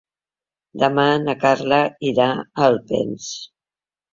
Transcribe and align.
Demà 0.83 1.03
na 1.27 1.35
Carla 1.45 1.79
irà 2.13 2.27
a 2.39 2.47
Alpens. 2.71 3.33